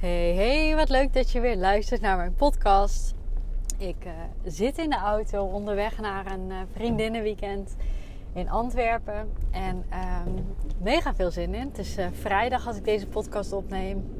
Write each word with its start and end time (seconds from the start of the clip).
Hey, 0.00 0.34
hey, 0.34 0.76
wat 0.76 0.88
leuk 0.88 1.12
dat 1.12 1.30
je 1.30 1.40
weer 1.40 1.56
luistert 1.56 2.00
naar 2.00 2.16
mijn 2.16 2.34
podcast. 2.34 3.14
Ik 3.78 3.96
uh, 4.06 4.12
zit 4.44 4.78
in 4.78 4.90
de 4.90 4.96
auto 4.96 5.44
onderweg 5.44 5.98
naar 5.98 6.32
een 6.32 6.48
uh, 6.48 6.56
vriendinnenweekend 6.72 7.76
in 8.32 8.48
Antwerpen. 8.48 9.32
En 9.50 9.84
um, 10.26 10.56
mega 10.78 11.14
veel 11.14 11.30
zin 11.30 11.54
in. 11.54 11.66
Het 11.66 11.78
is 11.78 11.98
uh, 11.98 12.06
vrijdag 12.12 12.66
als 12.66 12.76
ik 12.76 12.84
deze 12.84 13.06
podcast 13.06 13.52
opneem. 13.52 14.10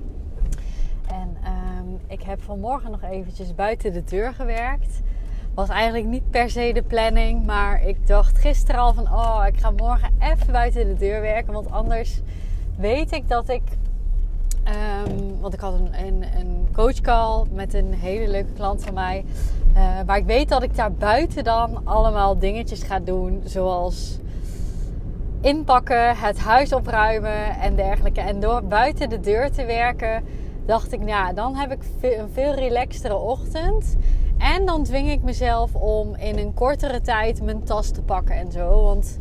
En 1.06 1.36
um, 1.78 2.00
ik 2.06 2.22
heb 2.22 2.42
vanmorgen 2.42 2.90
nog 2.90 3.02
eventjes 3.02 3.54
buiten 3.54 3.92
de 3.92 4.04
deur 4.04 4.32
gewerkt. 4.32 5.00
Was 5.54 5.68
eigenlijk 5.68 6.06
niet 6.06 6.30
per 6.30 6.50
se 6.50 6.70
de 6.72 6.82
planning. 6.82 7.46
Maar 7.46 7.86
ik 7.86 8.06
dacht 8.06 8.38
gisteren 8.38 8.80
al 8.80 8.94
van... 8.94 9.04
Oh, 9.04 9.44
ik 9.46 9.60
ga 9.60 9.70
morgen 9.70 10.14
even 10.18 10.52
buiten 10.52 10.86
de 10.86 10.94
deur 10.94 11.20
werken. 11.20 11.52
Want 11.52 11.70
anders 11.70 12.20
weet 12.76 13.12
ik 13.12 13.28
dat 13.28 13.48
ik 13.48 13.62
Um, 14.64 15.40
want 15.40 15.54
ik 15.54 15.60
had 15.60 15.72
een, 15.72 16.06
een, 16.06 16.24
een 16.38 16.68
coachcall 16.72 17.44
met 17.50 17.74
een 17.74 17.94
hele 17.94 18.28
leuke 18.30 18.52
klant 18.52 18.84
van 18.84 18.94
mij. 18.94 19.24
Waar 20.06 20.16
ik 20.16 20.26
weet 20.26 20.48
dat 20.48 20.62
ik 20.62 20.76
daar 20.76 20.92
buiten 20.92 21.44
dan 21.44 21.80
allemaal 21.84 22.38
dingetjes 22.38 22.82
ga 22.82 22.98
doen. 22.98 23.42
Zoals 23.44 24.18
inpakken, 25.40 26.16
het 26.16 26.38
huis 26.38 26.72
opruimen 26.72 27.60
en 27.60 27.76
dergelijke. 27.76 28.20
En 28.20 28.40
door 28.40 28.64
buiten 28.64 29.08
de 29.08 29.20
deur 29.20 29.50
te 29.50 29.64
werken, 29.64 30.24
dacht 30.66 30.92
ik, 30.92 31.00
ja, 31.06 31.32
dan 31.32 31.54
heb 31.56 31.72
ik 31.72 31.82
een 32.00 32.30
veel 32.32 32.54
relaxtere 32.54 33.16
ochtend. 33.16 33.96
En 34.38 34.66
dan 34.66 34.82
dwing 34.82 35.10
ik 35.10 35.22
mezelf 35.22 35.74
om 35.74 36.14
in 36.14 36.38
een 36.38 36.54
kortere 36.54 37.00
tijd 37.00 37.42
mijn 37.42 37.64
tas 37.64 37.90
te 37.90 38.02
pakken 38.02 38.34
en 38.34 38.52
zo. 38.52 38.82
Want 38.82 39.18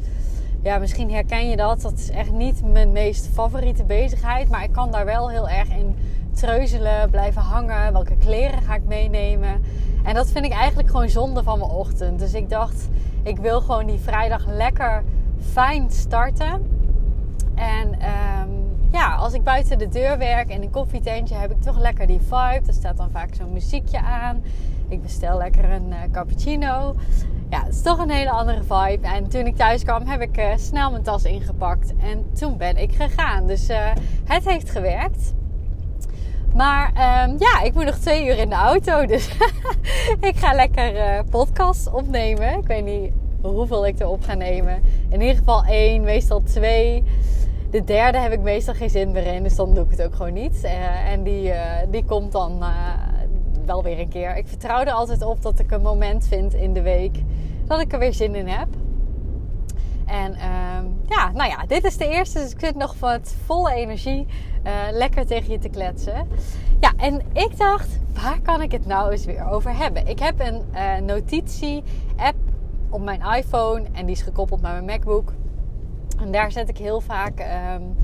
ja, 0.61 0.77
misschien 0.77 1.11
herken 1.11 1.49
je 1.49 1.55
dat. 1.55 1.81
Dat 1.81 1.93
is 1.93 2.09
echt 2.09 2.31
niet 2.31 2.61
mijn 2.63 2.91
meest 2.91 3.29
favoriete 3.33 3.83
bezigheid. 3.83 4.49
Maar 4.49 4.63
ik 4.63 4.71
kan 4.71 4.91
daar 4.91 5.05
wel 5.05 5.29
heel 5.29 5.49
erg 5.49 5.69
in 5.69 5.95
treuzelen, 6.33 7.09
blijven 7.09 7.41
hangen. 7.41 7.93
Welke 7.93 8.17
kleren 8.17 8.61
ga 8.61 8.75
ik 8.75 8.83
meenemen? 8.83 9.63
En 10.03 10.13
dat 10.13 10.31
vind 10.31 10.45
ik 10.45 10.51
eigenlijk 10.51 10.89
gewoon 10.89 11.09
zonde 11.09 11.43
van 11.43 11.59
mijn 11.59 11.71
ochtend. 11.71 12.19
Dus 12.19 12.33
ik 12.33 12.49
dacht, 12.49 12.87
ik 13.23 13.37
wil 13.37 13.61
gewoon 13.61 13.85
die 13.85 13.99
vrijdag 13.99 14.45
lekker 14.47 15.03
fijn 15.51 15.91
starten. 15.91 16.77
En 17.55 17.87
um, 17.87 18.77
ja, 18.91 19.15
als 19.15 19.33
ik 19.33 19.43
buiten 19.43 19.77
de 19.77 19.89
deur 19.89 20.17
werk 20.17 20.49
in 20.49 20.61
een 20.61 20.69
koffietentje, 20.69 21.35
heb 21.35 21.51
ik 21.51 21.61
toch 21.61 21.79
lekker 21.79 22.07
die 22.07 22.21
vibe. 22.21 22.61
Er 22.67 22.73
staat 22.73 22.97
dan 22.97 23.09
vaak 23.11 23.35
zo'n 23.35 23.53
muziekje 23.53 24.01
aan. 24.01 24.43
Ik 24.87 25.01
bestel 25.01 25.37
lekker 25.37 25.71
een 25.71 25.89
uh, 25.89 25.95
cappuccino 26.11 26.95
ja, 27.49 27.63
het 27.63 27.73
is 27.73 27.81
toch 27.81 27.97
een 27.97 28.09
hele 28.09 28.29
andere 28.29 28.61
vibe. 28.63 29.07
En 29.07 29.29
toen 29.29 29.45
ik 29.45 29.55
thuis 29.55 29.83
kwam, 29.83 30.05
heb 30.05 30.21
ik 30.21 30.37
uh, 30.37 30.45
snel 30.55 30.91
mijn 30.91 31.03
tas 31.03 31.23
ingepakt. 31.23 31.93
En 31.99 32.25
toen 32.33 32.57
ben 32.57 32.77
ik 32.77 32.95
gegaan. 32.95 33.47
Dus 33.47 33.69
uh, 33.69 33.91
het 34.23 34.45
heeft 34.45 34.69
gewerkt. 34.69 35.33
Maar 36.55 36.87
um, 36.89 37.35
ja, 37.39 37.61
ik 37.63 37.73
moet 37.73 37.85
nog 37.85 37.95
twee 37.95 38.25
uur 38.25 38.37
in 38.37 38.49
de 38.49 38.55
auto. 38.55 39.05
Dus 39.05 39.29
ik 40.29 40.35
ga 40.35 40.53
lekker 40.53 40.95
uh, 40.95 41.19
podcast 41.29 41.91
opnemen. 41.93 42.57
Ik 42.57 42.67
weet 42.67 42.85
niet 42.85 43.11
hoeveel 43.41 43.87
ik 43.87 43.99
erop 43.99 44.23
ga 44.23 44.33
nemen. 44.33 44.81
In 45.09 45.21
ieder 45.21 45.35
geval 45.35 45.63
één, 45.63 46.01
meestal 46.01 46.41
twee. 46.43 47.03
De 47.71 47.83
derde 47.83 48.17
heb 48.17 48.31
ik 48.31 48.39
meestal 48.39 48.73
geen 48.73 48.89
zin 48.89 49.11
meer 49.11 49.25
in. 49.25 49.43
Dus 49.43 49.55
dan 49.55 49.73
doe 49.73 49.83
ik 49.83 49.91
het 49.91 50.03
ook 50.03 50.15
gewoon 50.15 50.33
niet. 50.33 50.63
en 51.05 51.23
die, 51.23 51.51
die 51.89 52.05
komt 52.05 52.31
dan 52.31 52.63
wel 53.65 53.83
weer 53.83 53.99
een 53.99 54.09
keer. 54.09 54.37
Ik 54.37 54.47
vertrouw 54.47 54.79
er 54.79 54.91
altijd 54.91 55.21
op 55.21 55.41
dat 55.41 55.59
ik 55.59 55.71
een 55.71 55.81
moment 55.81 56.27
vind 56.27 56.53
in 56.53 56.73
de 56.73 56.81
week 56.81 57.23
dat 57.69 57.81
ik 57.81 57.93
er 57.93 57.99
weer 57.99 58.13
zin 58.13 58.35
in 58.35 58.47
heb. 58.47 58.67
En 60.05 60.31
uh, 60.31 60.89
ja, 61.07 61.31
nou 61.31 61.49
ja, 61.49 61.65
dit 61.67 61.83
is 61.83 61.97
de 61.97 62.07
eerste. 62.07 62.39
Dus 62.39 62.51
ik 62.51 62.59
zit 62.59 62.75
nog 62.75 62.95
wat 62.99 63.35
volle 63.45 63.73
energie 63.73 64.27
uh, 64.65 64.71
lekker 64.91 65.25
tegen 65.25 65.51
je 65.51 65.57
te 65.57 65.69
kletsen. 65.69 66.27
Ja, 66.79 66.93
en 66.97 67.21
ik 67.33 67.57
dacht, 67.57 67.99
waar 68.13 68.39
kan 68.41 68.61
ik 68.61 68.71
het 68.71 68.85
nou 68.85 69.11
eens 69.11 69.25
weer 69.25 69.49
over 69.49 69.77
hebben? 69.77 70.07
Ik 70.07 70.19
heb 70.19 70.39
een 70.39 70.63
uh, 70.73 70.97
notitie-app 70.97 72.37
op 72.89 73.01
mijn 73.01 73.21
iPhone 73.37 73.83
en 73.91 74.05
die 74.05 74.15
is 74.15 74.21
gekoppeld 74.21 74.61
naar 74.61 74.73
mijn 74.73 74.85
MacBook. 74.85 75.33
En 76.21 76.31
daar 76.31 76.51
zet 76.51 76.69
ik 76.69 76.77
heel 76.77 77.01
vaak 77.01 77.39
um, 77.39 77.95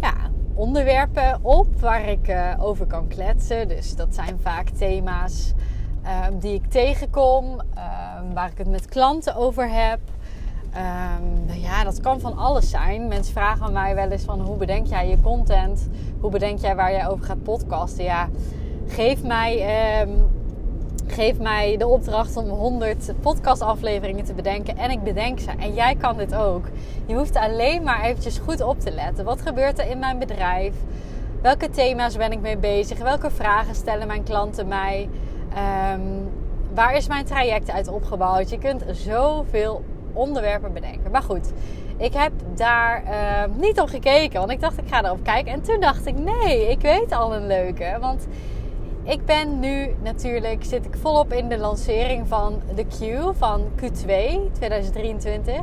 ja, 0.00 0.14
onderwerpen 0.54 1.38
op 1.42 1.80
waar 1.80 2.08
ik 2.08 2.28
uh, 2.28 2.54
over 2.58 2.86
kan 2.86 3.08
kletsen. 3.08 3.68
Dus 3.68 3.96
dat 3.96 4.14
zijn 4.14 4.38
vaak 4.42 4.68
thema's 4.68 5.54
die 6.38 6.54
ik 6.54 6.70
tegenkom, 6.70 7.44
um, 7.44 8.34
waar 8.34 8.50
ik 8.50 8.58
het 8.58 8.70
met 8.70 8.86
klanten 8.86 9.36
over 9.36 9.70
heb. 9.70 9.98
Um, 10.74 11.54
ja, 11.54 11.84
dat 11.84 12.00
kan 12.00 12.20
van 12.20 12.36
alles 12.36 12.70
zijn. 12.70 13.08
Mensen 13.08 13.32
vragen 13.32 13.72
mij 13.72 13.94
wel 13.94 14.10
eens 14.10 14.24
van 14.24 14.40
hoe 14.40 14.56
bedenk 14.56 14.86
jij 14.86 15.08
je 15.08 15.20
content? 15.20 15.88
Hoe 16.20 16.30
bedenk 16.30 16.58
jij 16.58 16.76
waar 16.76 16.92
jij 16.92 17.08
over 17.08 17.24
gaat 17.24 17.42
podcasten? 17.42 18.04
Ja, 18.04 18.28
geef 18.86 19.22
mij, 19.22 19.64
geef 21.06 21.38
mij 21.38 21.76
de 21.76 21.86
opdracht 21.86 22.36
om 22.36 22.48
100 22.48 23.12
podcastafleveringen 23.20 24.24
te 24.24 24.34
bedenken 24.34 24.76
en 24.76 24.90
ik 24.90 25.02
bedenk 25.02 25.40
ze. 25.40 25.50
En 25.58 25.74
jij 25.74 25.94
kan 25.94 26.16
dit 26.16 26.34
ook. 26.34 26.64
Je 27.06 27.14
hoeft 27.14 27.36
alleen 27.36 27.82
maar 27.82 28.02
eventjes 28.02 28.38
goed 28.38 28.60
op 28.60 28.80
te 28.80 28.90
letten. 28.90 29.24
Wat 29.24 29.42
gebeurt 29.42 29.78
er 29.78 29.90
in 29.90 29.98
mijn 29.98 30.18
bedrijf? 30.18 30.74
Welke 31.42 31.70
thema's 31.70 32.16
ben 32.16 32.32
ik 32.32 32.40
mee 32.40 32.56
bezig? 32.56 32.98
Welke 32.98 33.30
vragen 33.30 33.74
stellen 33.74 34.06
mijn 34.06 34.22
klanten 34.22 34.68
mij? 34.68 35.08
Um, 35.56 36.28
waar 36.74 36.96
is 36.96 37.08
mijn 37.08 37.24
traject 37.24 37.70
uit 37.70 37.88
opgebouwd? 37.88 38.50
Je 38.50 38.58
kunt 38.58 38.84
zoveel 38.90 39.84
onderwerpen 40.12 40.72
bedenken. 40.72 41.10
Maar 41.10 41.22
goed, 41.22 41.52
ik 41.96 42.12
heb 42.12 42.32
daar 42.54 43.02
uh, 43.04 43.56
niet 43.56 43.80
op 43.80 43.88
gekeken. 43.88 44.38
Want 44.38 44.50
ik 44.50 44.60
dacht, 44.60 44.78
ik 44.78 44.88
ga 44.88 45.04
erop 45.04 45.24
kijken. 45.24 45.52
En 45.52 45.62
toen 45.62 45.80
dacht 45.80 46.06
ik, 46.06 46.18
nee, 46.18 46.70
ik 46.70 46.80
weet 46.80 47.12
al 47.12 47.34
een 47.34 47.46
leuke. 47.46 47.96
Want 48.00 48.26
ik 49.02 49.24
ben 49.24 49.60
nu 49.60 49.94
natuurlijk, 50.02 50.64
zit 50.64 50.84
ik 50.84 50.96
volop 51.00 51.32
in 51.32 51.48
de 51.48 51.58
lancering 51.58 52.28
van 52.28 52.60
de 52.74 52.84
Q 52.84 53.36
van 53.36 53.62
Q2 53.76 54.12
2023. 54.52 55.60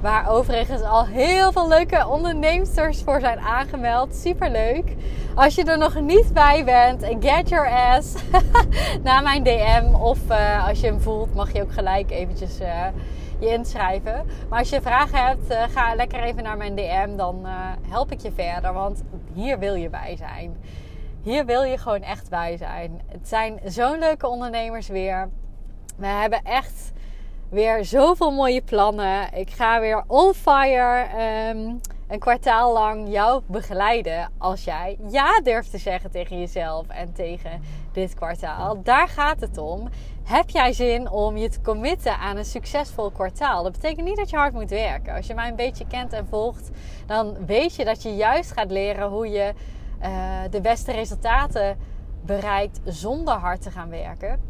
Waar 0.00 0.30
overigens 0.30 0.82
al 0.82 1.06
heel 1.06 1.52
veel 1.52 1.68
leuke 1.68 2.06
onderneemsters 2.08 3.02
voor 3.02 3.20
zijn 3.20 3.38
aangemeld. 3.38 4.14
Super 4.14 4.50
leuk. 4.50 4.94
Als 5.34 5.54
je 5.54 5.64
er 5.64 5.78
nog 5.78 6.00
niet 6.00 6.32
bij 6.32 6.64
bent, 6.64 7.04
get 7.20 7.48
your 7.48 7.70
ass 7.70 8.14
naar 9.02 9.22
mijn 9.22 9.42
DM. 9.42 9.94
Of 9.94 10.18
uh, 10.30 10.68
als 10.68 10.80
je 10.80 10.86
hem 10.86 11.00
voelt, 11.00 11.34
mag 11.34 11.52
je 11.52 11.62
ook 11.62 11.72
gelijk 11.72 12.10
eventjes 12.10 12.60
uh, 12.60 12.86
je 13.38 13.48
inschrijven. 13.48 14.26
Maar 14.48 14.58
als 14.58 14.68
je 14.68 14.80
vragen 14.80 15.26
hebt, 15.26 15.50
uh, 15.50 15.62
ga 15.68 15.94
lekker 15.94 16.22
even 16.22 16.42
naar 16.42 16.56
mijn 16.56 16.74
DM. 16.74 17.16
Dan 17.16 17.46
help 17.88 18.12
ik 18.12 18.20
je 18.20 18.32
verder. 18.32 18.72
Want 18.72 19.02
hier 19.34 19.58
wil 19.58 19.74
je 19.74 19.88
bij 19.88 20.16
zijn. 20.16 20.56
Hier 21.22 21.46
wil 21.46 21.62
je 21.62 21.78
gewoon 21.78 22.02
echt 22.02 22.30
bij 22.30 22.56
zijn. 22.56 23.00
Het 23.06 23.28
zijn 23.28 23.60
zo'n 23.64 23.98
leuke 23.98 24.26
ondernemers 24.28 24.88
weer. 24.88 25.28
We 25.96 26.06
hebben 26.06 26.40
echt 26.42 26.92
weer 27.48 27.84
zoveel 27.84 28.30
mooie 28.30 28.62
plannen. 28.62 29.34
Ik 29.34 29.50
ga 29.50 29.80
weer 29.80 30.04
on 30.06 30.34
fire 30.34 31.06
um, 31.50 31.80
een 32.08 32.18
kwartaal 32.18 32.72
lang 32.72 33.08
jou 33.08 33.42
begeleiden. 33.46 34.30
Als 34.38 34.64
jij 34.64 34.96
ja 35.08 35.40
durft 35.40 35.70
te 35.70 35.78
zeggen 35.78 36.10
tegen 36.10 36.38
jezelf 36.38 36.88
en 36.88 37.12
tegen 37.12 37.62
dit 37.92 38.14
kwartaal. 38.14 38.82
Daar 38.82 39.08
gaat 39.08 39.40
het 39.40 39.58
om. 39.58 39.88
Heb 40.24 40.50
jij 40.50 40.72
zin 40.72 41.10
om 41.10 41.36
je 41.36 41.48
te 41.48 41.60
committen 41.60 42.18
aan 42.18 42.36
een 42.36 42.44
succesvol 42.44 43.10
kwartaal? 43.10 43.62
Dat 43.62 43.72
betekent 43.72 44.06
niet 44.06 44.16
dat 44.16 44.30
je 44.30 44.36
hard 44.36 44.52
moet 44.52 44.70
werken. 44.70 45.14
Als 45.14 45.26
je 45.26 45.34
mij 45.34 45.48
een 45.48 45.56
beetje 45.56 45.86
kent 45.86 46.12
en 46.12 46.26
volgt, 46.26 46.70
dan 47.06 47.46
weet 47.46 47.74
je 47.74 47.84
dat 47.84 48.02
je 48.02 48.14
juist 48.14 48.52
gaat 48.52 48.70
leren 48.70 49.08
hoe 49.08 49.28
je 49.28 49.52
uh, 50.02 50.08
de 50.50 50.60
beste 50.60 50.92
resultaten 50.92 51.76
bereikt 52.24 52.80
zonder 52.84 53.34
hard 53.34 53.62
te 53.62 53.70
gaan 53.70 53.90
werken. 53.90 54.40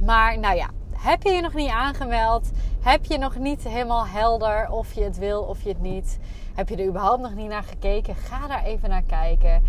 Maar 0.00 0.38
nou 0.38 0.56
ja, 0.56 0.70
heb 0.96 1.22
je 1.22 1.30
je 1.30 1.40
nog 1.40 1.54
niet 1.54 1.70
aangemeld? 1.70 2.50
Heb 2.80 3.04
je 3.04 3.18
nog 3.18 3.38
niet 3.38 3.68
helemaal 3.68 4.06
helder 4.06 4.70
of 4.70 4.92
je 4.92 5.02
het 5.02 5.18
wil 5.18 5.42
of 5.42 5.62
je 5.62 5.68
het 5.68 5.80
niet? 5.80 6.18
Heb 6.54 6.68
je 6.68 6.76
er 6.76 6.86
überhaupt 6.86 7.22
nog 7.22 7.34
niet 7.34 7.48
naar 7.48 7.62
gekeken? 7.62 8.14
Ga 8.14 8.46
daar 8.46 8.64
even 8.64 8.88
naar 8.88 9.02
kijken. 9.02 9.62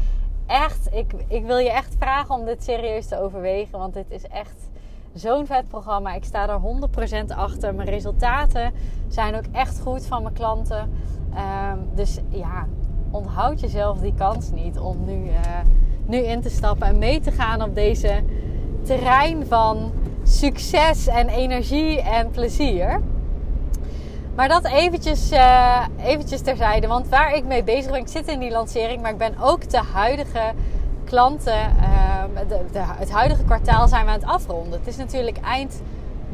Echt, 0.45 0.87
ik, 0.91 1.13
ik 1.27 1.45
wil 1.45 1.57
je 1.57 1.71
echt 1.71 1.95
vragen 1.99 2.35
om 2.35 2.45
dit 2.45 2.63
serieus 2.63 3.07
te 3.07 3.19
overwegen. 3.19 3.79
Want 3.79 3.93
dit 3.93 4.05
is 4.09 4.27
echt 4.27 4.69
zo'n 5.13 5.45
vet 5.45 5.67
programma. 5.67 6.13
Ik 6.13 6.23
sta 6.23 6.49
er 6.49 6.61
100% 7.31 7.35
achter. 7.35 7.75
Mijn 7.75 7.89
resultaten 7.89 8.73
zijn 9.07 9.35
ook 9.35 9.45
echt 9.51 9.79
goed 9.79 10.05
van 10.05 10.21
mijn 10.21 10.33
klanten. 10.33 10.91
Um, 11.71 11.89
dus 11.93 12.19
ja, 12.29 12.67
onthoud 13.11 13.59
jezelf 13.59 13.99
die 13.99 14.13
kans 14.13 14.51
niet 14.51 14.79
om 14.79 15.05
nu, 15.05 15.23
uh, 15.23 15.39
nu 16.05 16.17
in 16.17 16.41
te 16.41 16.49
stappen 16.49 16.87
en 16.87 16.97
mee 16.97 17.19
te 17.19 17.31
gaan 17.31 17.61
op 17.61 17.75
deze 17.75 18.23
terrein 18.83 19.45
van 19.47 19.91
succes 20.27 21.07
en 21.07 21.29
energie 21.29 22.01
en 22.01 22.31
plezier. 22.31 23.01
Maar 24.35 24.47
dat 24.47 24.65
eventjes, 24.65 25.31
uh, 25.31 25.85
eventjes 26.03 26.41
terzijde. 26.41 26.87
Want 26.87 27.09
waar 27.09 27.35
ik 27.35 27.45
mee 27.45 27.63
bezig 27.63 27.91
ben, 27.91 27.99
ik 27.99 28.07
zit 28.07 28.27
in 28.27 28.39
die 28.39 28.51
lancering, 28.51 29.01
maar 29.01 29.11
ik 29.11 29.17
ben 29.17 29.35
ook 29.41 29.69
de 29.69 29.81
huidige 29.93 30.53
klanten, 31.03 31.75
uh, 31.79 32.23
de, 32.47 32.59
het 32.73 33.11
huidige 33.11 33.43
kwartaal 33.43 33.87
zijn 33.87 34.05
we 34.05 34.11
aan 34.11 34.19
het 34.19 34.29
afronden. 34.29 34.79
Het 34.79 34.87
is 34.87 34.97
natuurlijk 34.97 35.37
eind 35.37 35.81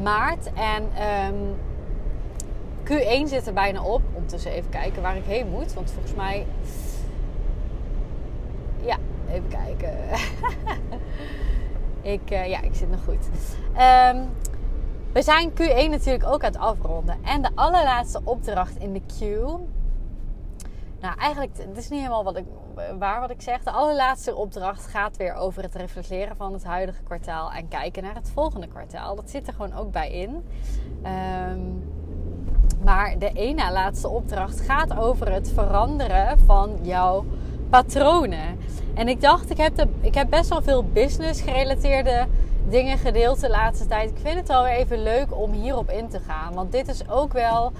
maart 0.02 0.50
en 0.54 0.82
um, 1.28 1.56
Q1 2.84 3.28
zit 3.28 3.46
er 3.46 3.52
bijna 3.52 3.82
op. 3.82 4.02
Ondertussen 4.12 4.50
even 4.50 4.70
kijken 4.70 5.02
waar 5.02 5.16
ik 5.16 5.24
heen 5.26 5.48
moet, 5.48 5.74
want 5.74 5.90
volgens 5.90 6.14
mij. 6.14 6.46
Ja, 8.84 8.96
even 9.30 9.48
kijken. 9.48 9.96
ik, 12.02 12.30
uh, 12.30 12.48
ja, 12.48 12.60
ik 12.60 12.74
zit 12.74 12.90
nog 12.90 13.00
goed. 13.04 13.28
Um, 14.14 14.28
we 15.12 15.22
zijn 15.22 15.50
Q1 15.50 15.90
natuurlijk 15.90 16.26
ook 16.26 16.44
aan 16.44 16.52
het 16.52 16.60
afronden. 16.60 17.18
En 17.24 17.42
de 17.42 17.50
allerlaatste 17.54 18.20
opdracht 18.24 18.76
in 18.76 18.92
de 18.92 19.02
queue. 19.18 19.58
Nou, 21.00 21.18
eigenlijk, 21.18 21.56
het 21.56 21.76
is 21.76 21.88
niet 21.88 22.00
helemaal 22.00 22.24
wat 22.24 22.36
ik, 22.36 22.44
waar 22.98 23.20
wat 23.20 23.30
ik 23.30 23.42
zeg. 23.42 23.62
De 23.62 23.70
allerlaatste 23.70 24.34
opdracht 24.34 24.86
gaat 24.86 25.16
weer 25.16 25.34
over 25.34 25.62
het 25.62 25.74
reflecteren 25.74 26.36
van 26.36 26.52
het 26.52 26.64
huidige 26.64 27.02
kwartaal. 27.02 27.52
En 27.52 27.68
kijken 27.68 28.02
naar 28.02 28.14
het 28.14 28.30
volgende 28.30 28.66
kwartaal. 28.66 29.14
Dat 29.14 29.30
zit 29.30 29.46
er 29.46 29.52
gewoon 29.52 29.74
ook 29.74 29.92
bij 29.92 30.10
in. 30.10 30.44
Um, 31.50 31.84
maar 32.84 33.18
de 33.18 33.32
ene 33.32 33.72
laatste 33.72 34.08
opdracht 34.08 34.60
gaat 34.60 34.96
over 34.96 35.32
het 35.32 35.52
veranderen 35.52 36.38
van 36.38 36.78
jouw 36.82 37.24
patronen. 37.72 38.58
En 38.94 39.08
ik 39.08 39.20
dacht, 39.20 39.50
ik 39.50 39.56
heb, 39.56 39.76
de, 39.76 39.88
ik 40.00 40.14
heb 40.14 40.30
best 40.30 40.48
wel 40.48 40.62
veel 40.62 40.84
business 40.84 41.40
gerelateerde 41.40 42.26
dingen 42.68 42.98
gedeeld 42.98 43.40
de 43.40 43.48
laatste 43.48 43.86
tijd. 43.86 44.10
Ik 44.10 44.16
vind 44.22 44.34
het 44.34 44.48
wel 44.48 44.66
even 44.66 45.02
leuk 45.02 45.38
om 45.38 45.52
hierop 45.52 45.90
in 45.90 46.08
te 46.08 46.20
gaan. 46.20 46.54
Want 46.54 46.72
dit 46.72 46.88
is 46.88 47.08
ook 47.08 47.32
wel 47.32 47.72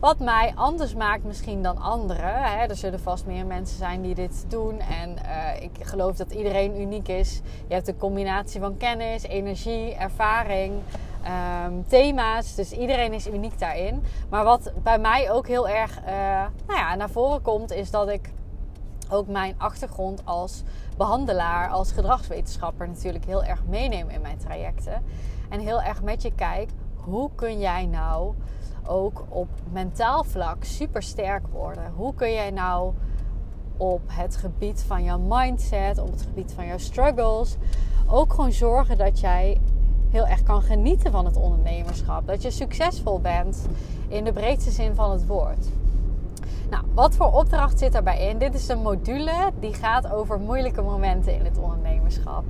wat 0.00 0.18
mij 0.18 0.52
anders 0.54 0.94
maakt 0.94 1.24
misschien 1.24 1.62
dan 1.62 1.78
anderen. 1.78 2.42
Hè. 2.42 2.66
Er 2.66 2.76
zullen 2.76 3.00
vast 3.00 3.26
meer 3.26 3.46
mensen 3.46 3.78
zijn 3.78 4.02
die 4.02 4.14
dit 4.14 4.44
doen. 4.48 4.80
En 4.80 5.16
uh, 5.24 5.62
ik 5.62 5.86
geloof 5.86 6.16
dat 6.16 6.32
iedereen 6.32 6.80
uniek 6.80 7.08
is. 7.08 7.40
Je 7.66 7.74
hebt 7.74 7.88
een 7.88 7.98
combinatie 7.98 8.60
van 8.60 8.76
kennis, 8.76 9.22
energie, 9.22 9.94
ervaring, 9.94 10.72
um, 11.66 11.84
thema's. 11.86 12.54
Dus 12.54 12.72
iedereen 12.72 13.12
is 13.12 13.26
uniek 13.28 13.58
daarin. 13.58 14.02
Maar 14.28 14.44
wat 14.44 14.72
bij 14.82 14.98
mij 14.98 15.30
ook 15.30 15.46
heel 15.46 15.68
erg 15.68 15.98
uh, 15.98 16.10
nou 16.66 16.78
ja, 16.78 16.94
naar 16.94 17.10
voren 17.10 17.42
komt, 17.42 17.72
is 17.72 17.90
dat 17.90 18.08
ik 18.08 18.30
ook 19.10 19.26
mijn 19.26 19.54
achtergrond 19.58 20.22
als 20.24 20.62
behandelaar, 20.96 21.68
als 21.68 21.92
gedragswetenschapper 21.92 22.88
natuurlijk 22.88 23.24
heel 23.24 23.44
erg 23.44 23.62
meeneem 23.68 24.08
in 24.08 24.20
mijn 24.20 24.38
trajecten. 24.38 25.02
En 25.48 25.60
heel 25.60 25.82
erg 25.82 26.02
met 26.02 26.22
je 26.22 26.32
kijk, 26.34 26.70
hoe 26.94 27.30
kun 27.34 27.58
jij 27.58 27.86
nou 27.86 28.34
ook 28.86 29.24
op 29.28 29.48
mentaal 29.72 30.24
vlak 30.24 30.64
super 30.64 31.02
sterk 31.02 31.46
worden? 31.46 31.92
Hoe 31.96 32.14
kun 32.14 32.32
jij 32.32 32.50
nou 32.50 32.92
op 33.76 34.00
het 34.06 34.36
gebied 34.36 34.84
van 34.86 35.04
jouw 35.04 35.18
mindset, 35.18 35.98
op 35.98 36.10
het 36.10 36.22
gebied 36.22 36.52
van 36.52 36.66
jouw 36.66 36.78
struggles, 36.78 37.56
ook 38.06 38.32
gewoon 38.32 38.52
zorgen 38.52 38.98
dat 38.98 39.20
jij 39.20 39.60
heel 40.10 40.26
erg 40.26 40.42
kan 40.42 40.62
genieten 40.62 41.10
van 41.10 41.24
het 41.24 41.36
ondernemerschap. 41.36 42.26
Dat 42.26 42.42
je 42.42 42.50
succesvol 42.50 43.20
bent 43.20 43.66
in 44.08 44.24
de 44.24 44.32
breedste 44.32 44.70
zin 44.70 44.94
van 44.94 45.10
het 45.10 45.26
woord. 45.26 45.66
Nou, 46.70 46.84
wat 46.94 47.16
voor 47.16 47.32
opdracht 47.32 47.78
zit 47.78 47.92
daarbij 47.92 48.28
in? 48.28 48.38
Dit 48.38 48.54
is 48.54 48.68
een 48.68 48.82
module 48.82 49.50
die 49.60 49.74
gaat 49.74 50.12
over 50.12 50.40
moeilijke 50.40 50.82
momenten 50.82 51.34
in 51.34 51.44
het 51.44 51.58
ondernemerschap. 51.58 52.44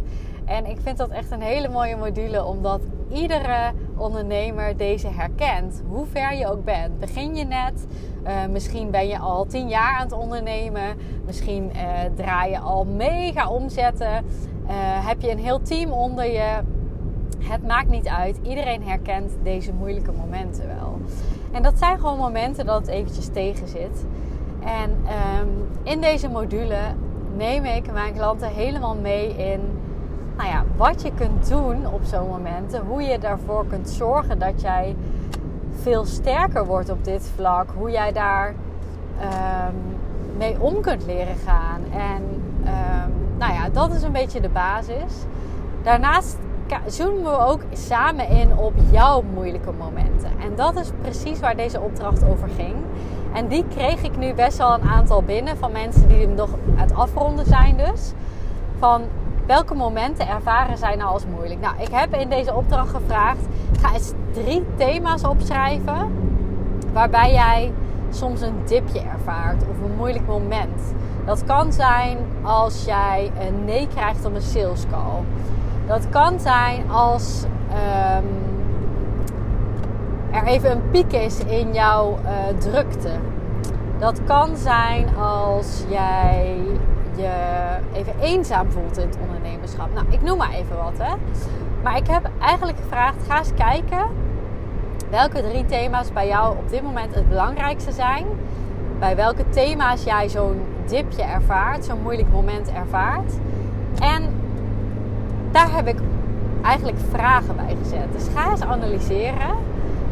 En 0.45 0.67
ik 0.67 0.81
vind 0.81 0.97
dat 0.97 1.09
echt 1.09 1.31
een 1.31 1.41
hele 1.41 1.69
mooie 1.69 1.97
module, 1.97 2.45
omdat 2.45 2.81
iedere 3.13 3.73
ondernemer 3.97 4.77
deze 4.77 5.09
herkent. 5.09 5.83
Hoe 5.89 6.07
ver 6.07 6.35
je 6.35 6.47
ook 6.47 6.65
bent. 6.65 6.99
Begin 6.99 7.37
je 7.37 7.45
net, 7.45 7.87
uh, 8.27 8.47
misschien 8.47 8.91
ben 8.91 9.09
je 9.09 9.19
al 9.19 9.47
tien 9.47 9.69
jaar 9.69 9.97
aan 9.97 10.05
het 10.05 10.13
ondernemen, 10.13 10.97
misschien 11.25 11.71
uh, 11.75 11.81
draai 12.15 12.51
je 12.51 12.59
al 12.59 12.85
mega 12.85 13.49
omzetten, 13.49 14.25
uh, 14.65 14.71
heb 15.07 15.21
je 15.21 15.31
een 15.31 15.39
heel 15.39 15.63
team 15.63 15.93
onder 15.93 16.25
je. 16.25 16.59
Het 17.39 17.67
maakt 17.67 17.89
niet 17.89 18.09
uit. 18.09 18.39
Iedereen 18.43 18.83
herkent 18.83 19.33
deze 19.43 19.73
moeilijke 19.73 20.13
momenten 20.13 20.67
wel. 20.67 21.01
En 21.59 21.65
dat 21.65 21.79
zijn 21.79 21.99
gewoon 21.99 22.19
momenten 22.19 22.67
dat 22.67 22.81
het 22.81 22.89
eventjes 22.89 23.29
tegen 23.33 23.69
zit. 23.69 24.05
En 24.61 24.91
um, 24.91 25.69
in 25.83 26.01
deze 26.01 26.29
module 26.29 26.79
neem 27.37 27.65
ik 27.65 27.93
mijn 27.93 28.15
klanten 28.15 28.49
helemaal 28.49 28.95
mee 28.95 29.37
in 29.37 29.61
nou 30.37 30.49
ja, 30.49 30.65
wat 30.77 31.03
je 31.03 31.13
kunt 31.15 31.49
doen 31.49 31.87
op 31.87 32.01
zo'n 32.05 32.29
momenten. 32.29 32.87
Hoe 32.87 33.03
je 33.03 33.19
daarvoor 33.19 33.67
kunt 33.67 33.89
zorgen 33.89 34.39
dat 34.39 34.61
jij 34.61 34.97
veel 35.81 36.05
sterker 36.05 36.67
wordt 36.67 36.91
op 36.91 37.05
dit 37.05 37.31
vlak. 37.35 37.69
Hoe 37.77 37.91
jij 37.91 38.13
daar 38.13 38.49
um, 38.49 39.77
mee 40.37 40.61
om 40.61 40.81
kunt 40.81 41.07
leren 41.07 41.37
gaan. 41.37 41.81
En 41.93 42.23
um, 42.61 43.13
nou 43.39 43.53
ja, 43.53 43.69
dat 43.69 43.93
is 43.93 44.03
een 44.03 44.13
beetje 44.13 44.41
de 44.41 44.49
basis. 44.49 45.13
Daarnaast 45.83 46.37
zoomen 46.87 47.23
we 47.23 47.39
ook 47.39 47.61
samen 47.73 48.29
in 48.29 48.57
op 48.57 48.73
jouw 48.91 49.23
moeilijke 49.35 49.73
momenten. 49.79 50.31
En 50.41 50.57
dat 50.57 50.77
is 50.77 50.91
precies 51.01 51.41
waar 51.41 51.57
deze 51.57 51.81
opdracht 51.81 52.25
over 52.25 52.49
ging. 52.57 52.75
En 53.33 53.49
die 53.49 53.65
kreeg 53.69 54.03
ik 54.03 54.17
nu 54.17 54.35
best 54.35 54.59
wel 54.59 54.75
een 54.75 54.89
aantal 54.89 55.23
binnen 55.23 55.57
van 55.57 55.73
mensen 55.73 56.09
die 56.09 56.21
hem 56.21 56.35
nog 56.35 56.51
aan 56.77 56.87
het 56.87 56.95
afronden 56.95 57.47
zijn 57.47 57.77
dus. 57.77 58.13
Van 58.79 59.03
welke 59.47 59.75
momenten 59.75 60.29
ervaren 60.29 60.79
zij 60.79 60.97
nou 60.97 61.13
als 61.13 61.25
moeilijk? 61.27 61.61
Nou, 61.61 61.75
ik 61.79 61.89
heb 61.91 62.15
in 62.15 62.29
deze 62.29 62.55
opdracht 62.55 62.91
gevraagd, 62.91 63.47
ga 63.81 63.93
eens 63.95 64.13
drie 64.33 64.65
thema's 64.77 65.25
opschrijven 65.25 66.13
waarbij 66.93 67.33
jij 67.33 67.73
soms 68.11 68.41
een 68.41 68.55
dipje 68.67 69.01
ervaart 69.01 69.63
of 69.63 69.85
een 69.85 69.97
moeilijk 69.97 70.27
moment. 70.27 70.95
Dat 71.25 71.45
kan 71.45 71.73
zijn 71.73 72.19
als 72.43 72.85
jij 72.85 73.31
een 73.41 73.65
nee 73.65 73.89
krijgt 73.95 74.25
op 74.25 74.35
een 74.35 74.43
sales 74.43 74.85
call. 74.91 75.25
Dat 75.89 76.09
kan 76.09 76.41
zijn 76.41 76.91
als 76.91 77.45
um, 77.71 78.27
er 80.31 80.45
even 80.45 80.71
een 80.71 80.91
piek 80.91 81.13
is 81.13 81.39
in 81.39 81.73
jouw 81.73 82.19
uh, 82.25 82.59
drukte. 82.59 83.11
Dat 83.99 84.21
kan 84.25 84.57
zijn 84.57 85.17
als 85.17 85.85
jij 85.89 86.57
je 87.17 87.31
even 87.93 88.13
eenzaam 88.21 88.71
voelt 88.71 88.99
in 88.99 89.07
het 89.07 89.19
ondernemerschap. 89.23 89.95
Nou, 89.95 90.07
ik 90.11 90.23
noem 90.23 90.39
maar 90.39 90.53
even 90.53 90.77
wat 90.77 90.99
hè. 90.99 91.15
Maar 91.83 91.97
ik 91.97 92.07
heb 92.07 92.31
eigenlijk 92.41 92.79
gevraagd: 92.79 93.17
ga 93.27 93.39
eens 93.39 93.55
kijken 93.55 94.07
welke 95.11 95.43
drie 95.43 95.65
thema's 95.65 96.13
bij 96.13 96.27
jou 96.27 96.57
op 96.57 96.71
dit 96.71 96.83
moment 96.83 97.15
het 97.15 97.29
belangrijkste 97.29 97.93
zijn. 97.93 98.27
Bij 98.99 99.17
welke 99.17 99.49
thema's 99.49 100.05
jij 100.05 100.29
zo'n 100.29 100.61
dipje 100.87 101.23
ervaart, 101.23 101.85
zo'n 101.85 102.03
moeilijk 102.03 102.31
moment 102.31 102.73
ervaart. 102.73 103.33
En 103.99 104.38
daar 105.59 105.75
heb 105.75 105.89
ik 105.89 105.99
eigenlijk 106.63 106.99
vragen 107.11 107.57
bij 107.57 107.77
gezet. 107.83 108.13
Dus 108.13 108.27
ga 108.35 108.51
eens 108.51 108.61
analyseren. 108.61 109.57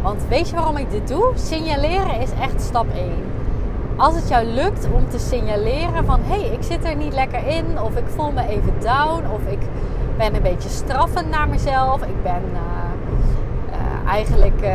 Want 0.02 0.22
weet 0.28 0.48
je 0.48 0.54
waarom 0.54 0.76
ik 0.76 0.90
dit 0.90 1.08
doe? 1.08 1.32
Signaleren 1.34 2.20
is 2.20 2.30
echt 2.40 2.60
stap 2.60 2.86
1. 2.94 3.10
Als 3.96 4.14
het 4.14 4.28
jou 4.28 4.44
lukt 4.44 4.88
om 4.92 5.08
te 5.08 5.18
signaleren 5.18 6.04
van 6.04 6.20
hé, 6.22 6.40
hey, 6.40 6.48
ik 6.48 6.62
zit 6.62 6.84
er 6.84 6.96
niet 6.96 7.14
lekker 7.14 7.46
in, 7.46 7.80
of 7.80 7.96
ik 7.96 8.04
voel 8.06 8.32
me 8.32 8.48
even 8.48 8.72
down, 8.80 9.22
of 9.32 9.52
ik 9.52 9.58
ben 10.16 10.34
een 10.34 10.42
beetje 10.42 10.68
straffend 10.68 11.30
naar 11.30 11.48
mezelf, 11.48 12.02
ik 12.02 12.22
ben 12.22 12.42
uh, 12.52 12.60
uh, 13.70 14.10
eigenlijk 14.10 14.62
uh, 14.62 14.68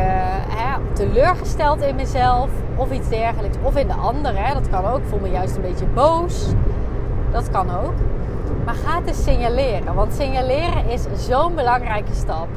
hè, 0.48 0.78
teleurgesteld 0.92 1.80
in 1.80 1.94
mezelf, 1.94 2.48
of 2.76 2.92
iets 2.92 3.08
dergelijks, 3.08 3.56
of 3.62 3.76
in 3.76 3.86
de 3.86 3.94
ander, 3.94 4.46
hè, 4.46 4.54
dat 4.54 4.70
kan 4.70 4.84
ook. 4.84 4.98
Ik 4.98 5.08
voel 5.08 5.20
me 5.20 5.30
juist 5.30 5.56
een 5.56 5.62
beetje 5.62 5.86
boos, 5.86 6.46
dat 7.30 7.50
kan 7.50 7.70
ook. 7.70 8.11
Maar 8.72 8.92
ga 8.92 9.02
het 9.04 9.16
signaleren. 9.16 9.94
Want 9.94 10.14
signaleren 10.14 10.88
is 10.88 11.02
zo'n 11.26 11.54
belangrijke 11.54 12.14
stap. 12.14 12.48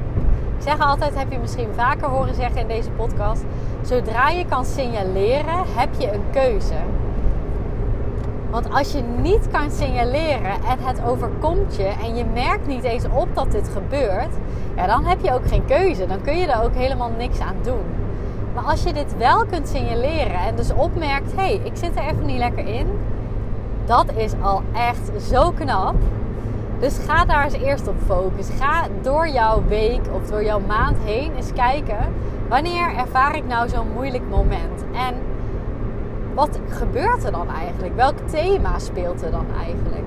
Ik 0.58 0.64
zeg 0.64 0.80
altijd, 0.80 1.18
heb 1.18 1.32
je 1.32 1.38
misschien 1.38 1.68
vaker 1.76 2.08
horen 2.08 2.36
zeggen 2.36 2.62
in 2.62 2.68
deze 2.68 2.90
podcast. 2.90 3.44
Zodra 3.82 4.30
je 4.30 4.46
kan 4.46 4.66
signaleren, 4.66 5.64
heb 5.76 5.90
je 5.98 6.12
een 6.14 6.24
keuze. 6.32 6.74
Want 8.50 8.74
als 8.74 8.92
je 8.92 9.02
niet 9.22 9.48
kan 9.52 9.72
signaleren 9.72 10.52
en 10.52 10.80
het 10.80 11.04
overkomt 11.06 11.76
je 11.76 11.94
en 12.04 12.16
je 12.16 12.26
merkt 12.34 12.68
niet 12.68 12.84
eens 12.84 13.06
op 13.14 13.28
dat 13.34 13.52
dit 13.52 13.70
gebeurt, 13.74 14.34
ja, 14.76 14.88
dan 14.88 15.06
heb 15.06 15.22
je 15.22 15.34
ook 15.34 15.48
geen 15.48 15.66
keuze. 15.66 16.08
Dan 16.08 16.22
kun 16.22 16.38
je 16.38 16.48
er 16.48 16.64
ook 16.64 16.76
helemaal 16.76 17.12
niks 17.18 17.40
aan 17.40 17.58
doen. 17.62 17.86
Maar 18.54 18.64
als 18.64 18.84
je 18.84 18.94
dit 18.94 19.18
wel 19.18 19.46
kunt 19.46 19.68
signaleren 19.68 20.40
en 20.40 20.56
dus 20.56 20.74
opmerkt: 20.74 21.32
hé, 21.32 21.42
hey, 21.42 21.62
ik 21.64 21.76
zit 21.76 21.96
er 21.96 22.04
even 22.04 22.26
niet 22.26 22.38
lekker 22.38 22.68
in, 22.68 22.88
dat 23.86 24.06
is 24.16 24.32
al 24.42 24.62
echt 24.74 25.24
zo 25.30 25.52
knap. 25.52 25.96
Dus 26.80 26.98
ga 27.08 27.26
daar 27.26 27.44
eens 27.44 27.54
eerst 27.54 27.88
op 27.88 27.96
focussen. 28.06 28.56
Ga 28.56 28.88
door 29.02 29.28
jouw 29.28 29.64
week 29.68 30.02
of 30.14 30.30
door 30.30 30.44
jouw 30.44 30.60
maand 30.60 30.98
heen 31.04 31.36
eens 31.36 31.54
kijken. 31.54 31.98
Wanneer 32.50 32.96
ervaar 32.96 33.36
ik 33.36 33.48
nou 33.48 33.70
zo'n 33.70 33.92
moeilijk 33.94 34.24
moment? 34.30 34.84
En 34.94 35.16
wat 36.34 36.60
gebeurt 36.70 37.24
er 37.24 37.32
dan 37.32 37.50
eigenlijk? 37.50 37.96
Welk 37.96 38.18
thema 38.18 38.80
speelt 38.80 39.22
er 39.22 39.32
dan 39.32 39.46
eigenlijk? 39.64 40.06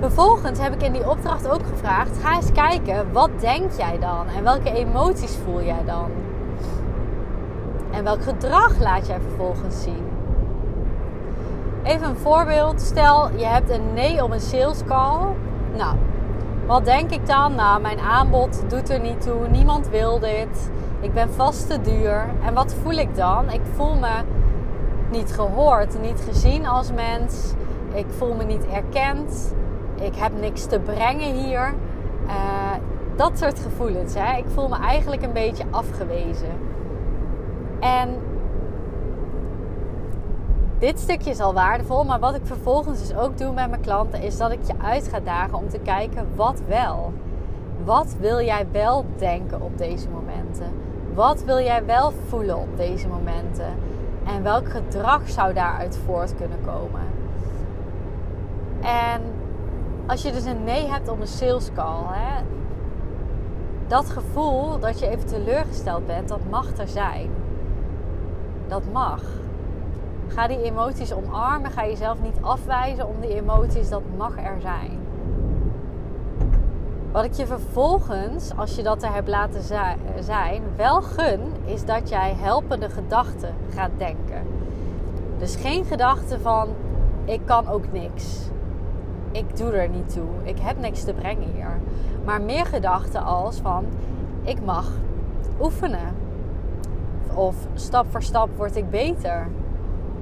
Vervolgens 0.00 0.60
heb 0.60 0.74
ik 0.74 0.82
in 0.82 0.92
die 0.92 1.10
opdracht 1.10 1.48
ook 1.48 1.66
gevraagd: 1.70 2.18
ga 2.22 2.36
eens 2.36 2.52
kijken, 2.52 3.12
wat 3.12 3.30
denk 3.40 3.72
jij 3.72 3.98
dan? 3.98 4.26
En 4.36 4.42
welke 4.42 4.72
emoties 4.72 5.38
voel 5.44 5.62
jij 5.62 5.84
dan? 5.86 6.10
En 7.90 8.04
welk 8.04 8.22
gedrag 8.22 8.80
laat 8.80 9.06
jij 9.06 9.18
vervolgens 9.20 9.82
zien? 9.82 10.17
Even 11.88 12.08
een 12.08 12.16
voorbeeld. 12.16 12.80
Stel, 12.80 13.30
je 13.36 13.44
hebt 13.44 13.70
een 13.70 13.92
nee 13.94 14.24
op 14.24 14.30
een 14.30 14.40
sales 14.40 14.84
call. 14.84 15.20
Nou, 15.76 15.96
wat 16.66 16.84
denk 16.84 17.10
ik 17.10 17.26
dan? 17.26 17.54
Nou, 17.54 17.80
mijn 17.80 17.98
aanbod 17.98 18.62
doet 18.70 18.90
er 18.90 19.00
niet 19.00 19.20
toe. 19.20 19.48
Niemand 19.50 19.88
wil 19.88 20.18
dit. 20.18 20.70
Ik 21.00 21.14
ben 21.14 21.30
vast 21.30 21.68
te 21.70 21.80
duur. 21.80 22.24
En 22.44 22.54
wat 22.54 22.74
voel 22.82 22.92
ik 22.92 23.16
dan? 23.16 23.50
Ik 23.50 23.60
voel 23.74 23.94
me 23.94 24.10
niet 25.10 25.32
gehoord, 25.32 26.00
niet 26.00 26.20
gezien 26.28 26.66
als 26.66 26.92
mens. 26.92 27.52
Ik 27.94 28.06
voel 28.08 28.34
me 28.34 28.44
niet 28.44 28.66
erkend. 28.66 29.54
Ik 30.00 30.14
heb 30.14 30.32
niks 30.40 30.66
te 30.66 30.78
brengen 30.80 31.34
hier. 31.34 31.74
Uh, 32.26 32.32
dat 33.16 33.38
soort 33.38 33.60
gevoelens. 33.60 34.14
Hè? 34.14 34.36
Ik 34.36 34.46
voel 34.54 34.68
me 34.68 34.76
eigenlijk 34.76 35.22
een 35.22 35.32
beetje 35.32 35.64
afgewezen. 35.70 36.58
En 37.80 38.08
dit 40.78 40.98
stukje 40.98 41.30
is 41.30 41.40
al 41.40 41.54
waardevol, 41.54 42.04
maar 42.04 42.20
wat 42.20 42.34
ik 42.34 42.40
vervolgens 42.44 43.00
dus 43.00 43.16
ook 43.16 43.38
doe 43.38 43.52
met 43.52 43.68
mijn 43.68 43.80
klanten 43.80 44.22
is 44.22 44.36
dat 44.36 44.52
ik 44.52 44.66
je 44.66 44.74
uit 44.82 45.08
ga 45.08 45.20
dagen 45.20 45.58
om 45.58 45.68
te 45.68 45.78
kijken 45.78 46.26
wat 46.34 46.62
wel. 46.66 47.12
Wat 47.84 48.16
wil 48.20 48.40
jij 48.40 48.66
wel 48.72 49.04
denken 49.16 49.62
op 49.62 49.78
deze 49.78 50.08
momenten? 50.08 50.72
Wat 51.14 51.44
wil 51.44 51.60
jij 51.60 51.84
wel 51.84 52.12
voelen 52.28 52.56
op 52.58 52.76
deze 52.76 53.08
momenten? 53.08 53.74
En 54.26 54.42
welk 54.42 54.68
gedrag 54.68 55.28
zou 55.28 55.52
daaruit 55.52 55.98
voort 56.04 56.34
kunnen 56.36 56.58
komen? 56.64 57.02
En 58.80 59.22
als 60.06 60.22
je 60.22 60.32
dus 60.32 60.44
een 60.44 60.64
nee 60.64 60.88
hebt 60.88 61.08
op 61.08 61.20
een 61.20 61.26
sales 61.26 61.70
call, 61.74 62.02
hè, 62.08 62.44
dat 63.86 64.10
gevoel 64.10 64.78
dat 64.78 64.98
je 64.98 65.08
even 65.08 65.26
teleurgesteld 65.26 66.06
bent, 66.06 66.28
dat 66.28 66.40
mag 66.50 66.78
er 66.78 66.88
zijn. 66.88 67.30
Dat 68.68 68.82
mag. 68.92 69.22
Ga 70.28 70.46
die 70.46 70.62
emoties 70.62 71.12
omarmen. 71.12 71.70
Ga 71.70 71.86
jezelf 71.86 72.20
niet 72.22 72.36
afwijzen 72.40 73.08
om 73.08 73.20
die 73.20 73.34
emoties. 73.34 73.88
Dat 73.88 74.02
mag 74.16 74.38
er 74.38 74.60
zijn. 74.60 74.98
Wat 77.12 77.24
ik 77.24 77.32
je 77.32 77.46
vervolgens, 77.46 78.56
als 78.56 78.76
je 78.76 78.82
dat 78.82 79.02
er 79.02 79.12
hebt 79.12 79.28
laten 79.28 79.62
zijn, 80.20 80.62
wel 80.76 81.02
gun, 81.02 81.40
is 81.64 81.84
dat 81.84 82.08
jij 82.08 82.34
helpende 82.38 82.90
gedachten 82.90 83.54
gaat 83.74 83.90
denken. 83.96 84.42
Dus 85.38 85.56
geen 85.56 85.84
gedachten 85.84 86.40
van: 86.40 86.68
ik 87.24 87.40
kan 87.44 87.68
ook 87.68 87.92
niks. 87.92 88.38
Ik 89.32 89.56
doe 89.56 89.72
er 89.72 89.88
niet 89.88 90.12
toe. 90.12 90.28
Ik 90.42 90.58
heb 90.58 90.78
niks 90.78 91.04
te 91.04 91.12
brengen 91.12 91.48
hier. 91.54 91.80
Maar 92.24 92.42
meer 92.42 92.66
gedachten 92.66 93.24
als 93.24 93.56
van: 93.56 93.84
ik 94.42 94.64
mag 94.64 94.90
oefenen. 95.60 96.16
Of 97.34 97.56
stap 97.74 98.06
voor 98.10 98.22
stap 98.22 98.48
word 98.56 98.76
ik 98.76 98.90
beter. 98.90 99.46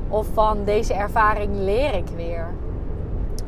Of 0.08 0.26
van 0.32 0.64
deze 0.64 0.94
ervaring 0.94 1.56
leer 1.56 1.94
ik 1.94 2.08
weer. 2.16 2.46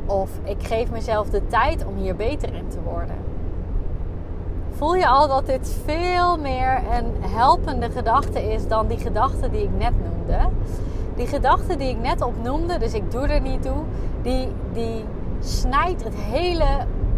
Of 0.05 0.29
ik 0.43 0.63
geef 0.63 0.91
mezelf 0.91 1.29
de 1.29 1.47
tijd 1.47 1.85
om 1.85 1.95
hier 1.95 2.15
beter 2.15 2.53
in 2.53 2.67
te 2.67 2.81
worden. 2.81 3.15
Voel 4.71 4.95
je 4.95 5.07
al 5.07 5.27
dat 5.27 5.45
dit 5.45 5.75
veel 5.85 6.37
meer 6.37 6.81
een 6.91 7.29
helpende 7.31 7.89
gedachte 7.89 8.53
is 8.53 8.67
dan 8.67 8.87
die 8.87 8.97
gedachte 8.97 9.49
die 9.49 9.63
ik 9.63 9.77
net 9.77 9.93
noemde? 10.03 10.49
Die 11.15 11.27
gedachte 11.27 11.75
die 11.75 11.89
ik 11.89 11.99
net 11.99 12.21
opnoemde, 12.21 12.77
dus 12.77 12.93
ik 12.93 13.11
doe 13.11 13.27
er 13.27 13.41
niet 13.41 13.61
toe, 13.61 13.83
die, 14.21 14.47
die 14.73 15.05
snijdt 15.39 16.03
het 16.03 16.15
hele 16.15 16.67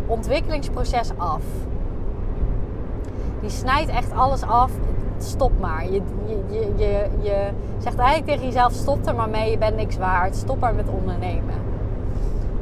ontwikkelingsproces 0.08 1.10
af. 1.18 1.44
Die 3.42 3.50
snijdt 3.50 3.92
echt 3.92 4.12
alles 4.12 4.42
af 4.42 4.72
stop 5.24 5.52
maar. 5.60 5.84
Je, 5.84 6.02
je, 6.28 6.74
je, 6.76 7.08
je, 7.22 7.50
zegt 7.78 7.98
eigenlijk 7.98 8.28
tegen 8.28 8.46
jezelf: 8.46 8.74
stop 8.74 9.08
er 9.08 9.16
maar 9.16 9.30
mee, 9.30 9.52
je 9.52 9.58
bent 9.58 9.76
niks 9.76 9.98
waard. 9.98 10.36
Stop 10.36 10.60
maar 10.60 10.76
met 10.76 10.90
ondernemen. 10.90 11.70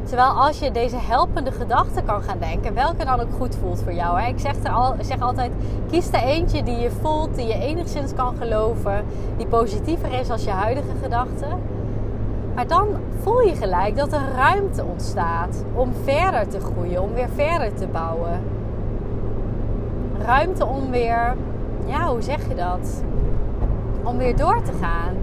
Terwijl 0.04 0.30
als 0.30 0.60
je 0.60 0.72
deze 0.72 0.98
helpende 0.98 1.52
gedachten 1.52 2.06
kan 2.06 2.22
gaan 2.22 2.40
denken, 2.40 2.74
welke 2.74 3.06
dan 3.06 3.20
ook 3.20 3.34
goed 3.38 3.56
voelt 3.56 3.82
voor 3.82 3.94
jou. 3.94 4.20
Hè? 4.20 4.28
Ik 4.28 4.40
zeg, 4.40 4.56
er 4.64 4.72
al, 4.72 4.96
zeg 5.02 5.22
altijd: 5.22 5.52
kies 5.90 6.08
er 6.12 6.24
eentje 6.24 6.64
die 6.64 6.78
je 6.78 6.92
voelt, 7.02 7.36
die 7.36 7.48
je 7.48 7.54
enigszins 7.54 8.14
kan 8.14 8.36
geloven, 8.40 9.06
die 9.38 9.48
positiever 9.48 10.20
is 10.20 10.30
als 10.30 10.44
je 10.44 10.50
huidige 10.50 10.96
gedachten. 11.02 11.60
Maar 12.56 12.68
dan 12.68 12.88
voel 13.22 13.42
je 13.42 13.56
gelijk 13.56 13.98
dat 13.98 14.14
er 14.14 14.32
ruimte 14.36 14.84
ontstaat 14.84 15.64
om 15.74 15.94
verder 16.04 16.48
te 16.48 16.60
groeien, 16.60 17.02
om 17.02 17.14
weer 17.14 17.30
verder 17.36 17.74
te 17.74 17.88
bouwen. 17.88 18.42
Ruimte 20.26 20.66
om 20.66 20.92
weer 20.92 21.36
ja, 21.90 22.08
hoe 22.08 22.22
zeg 22.22 22.48
je 22.48 22.56
dat? 22.56 23.04
Om 24.04 24.18
weer 24.18 24.38
door 24.38 24.62
te 24.62 24.72
gaan. 24.82 25.16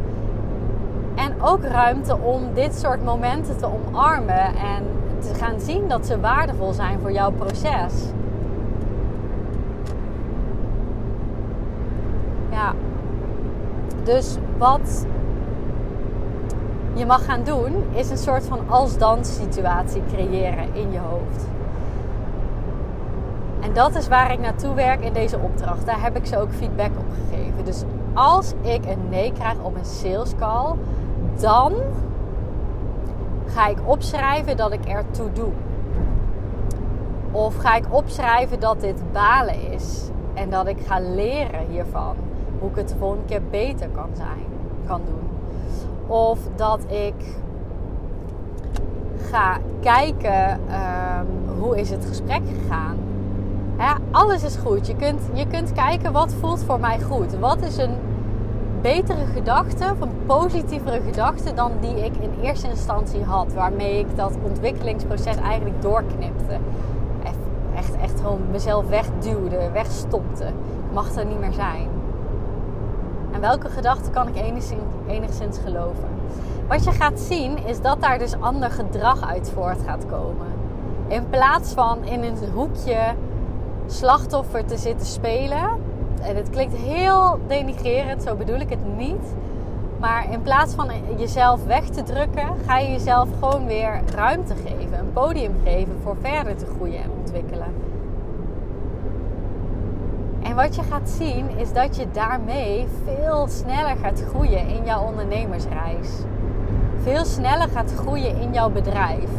En 1.15 1.43
ook 1.43 1.63
ruimte 1.63 2.19
om 2.19 2.43
dit 2.55 2.75
soort 2.75 3.05
momenten 3.05 3.57
te 3.57 3.67
omarmen 3.67 4.45
en 4.47 4.83
te 5.19 5.35
gaan 5.35 5.61
zien 5.61 5.89
dat 5.89 6.07
ze 6.07 6.21
waardevol 6.21 6.73
zijn 6.73 6.99
voor 7.01 7.13
jouw 7.13 7.31
proces. 7.31 7.93
Ja. 12.51 12.73
Dus 14.05 14.37
wat 14.59 15.07
je 16.95 17.07
mag 17.07 17.25
gaan 17.25 17.45
doen, 17.45 17.85
is 17.93 18.11
een 18.11 18.19
soort 18.19 18.45
van 18.45 18.61
als-dan 18.69 19.25
situatie 19.25 20.03
creëren 20.13 20.75
in 20.75 20.93
je 20.93 20.99
hoofd. 20.99 21.56
Dat 23.77 23.95
is 23.95 24.09
waar 24.09 24.33
ik 24.33 24.39
naartoe 24.39 24.75
werk 24.75 25.05
in 25.05 25.13
deze 25.13 25.39
opdracht. 25.39 25.87
Daar 25.87 26.03
heb 26.03 26.17
ik 26.17 26.27
ze 26.27 26.39
ook 26.39 26.53
feedback 26.53 26.91
op 26.99 27.05
gegeven. 27.11 27.65
Dus 27.65 27.83
als 28.15 28.53
ik 28.61 28.87
een 28.87 29.09
nee 29.09 29.33
krijg 29.33 29.57
op 29.63 29.77
een 29.77 29.85
sales 29.85 30.35
call, 30.39 30.75
dan 31.41 31.73
ga 33.47 33.67
ik 33.67 33.79
opschrijven 33.85 34.57
dat 34.57 34.73
ik 34.73 34.85
ertoe 34.85 35.33
doe. 35.33 35.51
Of 37.31 37.57
ga 37.57 37.75
ik 37.75 37.85
opschrijven 37.91 38.61
dat 38.61 38.81
dit 38.81 39.13
balen 39.13 39.73
is 39.73 40.11
en 40.35 40.51
dat 40.51 40.67
ik 40.67 40.79
ga 40.87 41.01
leren 41.01 41.67
hiervan. 41.71 42.17
Hoe 42.59 42.71
ik 42.71 42.77
het 42.77 42.89
de 42.89 42.97
volgende 42.99 43.25
keer 43.25 43.43
beter 43.51 43.89
kan 43.89 44.11
zijn, 44.13 44.45
kan 44.87 45.01
doen. 45.05 45.29
Of 46.07 46.39
dat 46.55 46.81
ik 46.89 47.25
ga 49.31 49.59
kijken 49.81 50.51
um, 50.53 51.59
hoe 51.59 51.81
is 51.81 51.91
het 51.91 52.05
gesprek 52.05 52.43
gegaan 52.61 53.06
alles 54.11 54.43
is 54.43 54.57
goed. 54.57 54.87
Je 54.87 54.97
kunt, 54.97 55.21
je 55.33 55.47
kunt 55.47 55.73
kijken 55.73 56.13
wat 56.13 56.35
voelt 56.41 56.63
voor 56.63 56.81
mij 56.81 57.01
goed. 57.01 57.39
Wat 57.39 57.63
is 57.63 57.77
een 57.77 57.95
betere 58.81 59.25
gedachte 59.35 59.85
een 59.85 60.27
positievere 60.27 61.01
gedachte 61.01 61.55
dan 61.55 61.73
die 61.81 62.05
ik 62.05 62.17
in 62.17 62.31
eerste 62.43 62.69
instantie 62.69 63.23
had. 63.25 63.53
Waarmee 63.53 63.99
ik 63.99 64.17
dat 64.17 64.33
ontwikkelingsproces 64.43 65.37
eigenlijk 65.37 65.83
doorknipte. 65.83 66.59
Echt, 67.75 67.97
echt 68.03 68.21
gewoon 68.21 68.41
mezelf 68.51 68.89
wegduwde, 68.89 69.71
wegstopte. 69.73 70.47
Mag 70.93 71.17
er 71.17 71.27
niet 71.27 71.41
meer 71.41 71.53
zijn. 71.53 71.89
En 73.33 73.41
welke 73.41 73.69
gedachte 73.69 74.11
kan 74.11 74.29
ik 74.29 74.37
enigszins, 74.37 74.83
enigszins 75.07 75.59
geloven? 75.65 76.09
Wat 76.69 76.85
je 76.85 76.93
gaat 76.93 77.21
zien 77.21 77.67
is 77.67 77.81
dat 77.81 78.01
daar 78.01 78.19
dus 78.19 78.41
ander 78.41 78.71
gedrag 78.71 79.29
uit 79.29 79.51
voort 79.55 79.79
gaat 79.87 80.07
komen. 80.07 80.47
In 81.09 81.29
plaats 81.31 81.73
van 81.73 82.05
in 82.05 82.23
een 82.23 82.37
hoekje 82.55 82.99
slachtoffer 83.87 84.65
te 84.65 84.77
zitten 84.77 85.07
spelen. 85.07 85.69
En 86.23 86.37
het 86.37 86.51
klinkt 86.51 86.77
heel 86.77 87.39
denigrerend, 87.47 88.23
zo 88.23 88.35
bedoel 88.35 88.61
ik 88.61 88.71
het 88.71 88.97
niet. 88.97 89.35
Maar 90.01 90.33
in 90.33 90.43
plaats 90.43 90.75
van 90.75 90.91
jezelf 91.17 91.65
weg 91.65 91.85
te 91.85 92.03
drukken, 92.03 92.49
ga 92.67 92.79
je 92.79 92.91
jezelf 92.91 93.29
gewoon 93.41 93.67
weer 93.67 94.01
ruimte 94.15 94.55
geven, 94.55 94.99
een 94.99 95.13
podium 95.13 95.55
geven 95.65 95.99
voor 96.03 96.17
verder 96.21 96.57
te 96.57 96.67
groeien 96.77 97.03
en 97.03 97.11
ontwikkelen. 97.19 97.75
En 100.43 100.55
wat 100.55 100.75
je 100.75 100.83
gaat 100.83 101.09
zien 101.09 101.59
is 101.59 101.73
dat 101.73 101.97
je 101.97 102.07
daarmee 102.13 102.87
veel 103.05 103.49
sneller 103.49 103.97
gaat 104.03 104.23
groeien 104.29 104.69
in 104.69 104.85
jouw 104.85 105.03
ondernemersreis. 105.03 106.09
Veel 107.03 107.25
sneller 107.25 107.69
gaat 107.69 107.93
groeien 107.93 108.41
in 108.41 108.53
jouw 108.53 108.71
bedrijf 108.71 109.31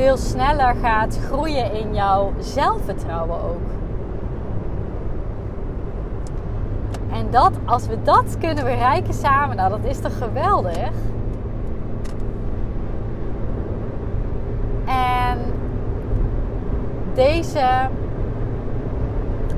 veel 0.00 0.16
sneller 0.16 0.74
gaat 0.82 1.18
groeien 1.28 1.72
in 1.72 1.94
jouw 1.94 2.32
zelfvertrouwen 2.38 3.42
ook. 3.42 3.68
En 7.12 7.30
dat, 7.30 7.52
als 7.64 7.86
we 7.86 8.02
dat 8.02 8.38
kunnen 8.38 8.64
bereiken 8.64 9.14
samen, 9.14 9.56
nou 9.56 9.70
dat 9.70 9.84
is 9.84 9.98
toch 9.98 10.18
geweldig? 10.18 10.90
En 14.84 15.38
deze 17.14 17.68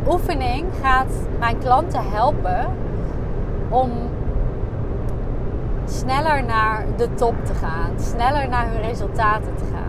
oefening 0.08 0.64
gaat 0.82 1.12
mijn 1.38 1.58
klanten 1.58 2.10
helpen 2.10 2.66
om 3.68 3.90
sneller 5.84 6.44
naar 6.44 6.84
de 6.96 7.14
top 7.14 7.34
te 7.44 7.54
gaan, 7.54 8.00
sneller 8.00 8.48
naar 8.48 8.66
hun 8.72 8.80
resultaten 8.80 9.54
te 9.56 9.64
gaan. 9.64 9.81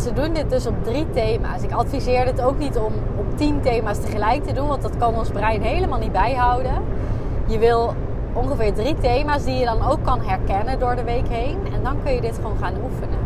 Ze 0.00 0.12
doen 0.12 0.32
dit 0.32 0.50
dus 0.50 0.66
op 0.66 0.84
drie 0.84 1.06
thema's. 1.10 1.62
Ik 1.62 1.72
adviseer 1.72 2.24
dit 2.24 2.40
ook 2.42 2.58
niet 2.58 2.76
om 2.76 2.92
op 3.16 3.36
tien 3.36 3.60
thema's 3.60 4.00
tegelijk 4.00 4.44
te 4.44 4.52
doen, 4.52 4.68
want 4.68 4.82
dat 4.82 4.96
kan 4.96 5.14
ons 5.14 5.30
brein 5.30 5.62
helemaal 5.62 5.98
niet 5.98 6.12
bijhouden. 6.12 6.82
Je 7.46 7.58
wil 7.58 7.94
ongeveer 8.32 8.72
drie 8.72 8.94
thema's 8.94 9.44
die 9.44 9.54
je 9.54 9.64
dan 9.64 9.82
ook 9.82 10.02
kan 10.02 10.20
herkennen 10.20 10.78
door 10.78 10.96
de 10.96 11.04
week 11.04 11.28
heen. 11.28 11.58
En 11.74 11.82
dan 11.82 11.96
kun 12.02 12.12
je 12.12 12.20
dit 12.20 12.34
gewoon 12.34 12.56
gaan 12.60 12.74
oefenen. 12.84 13.18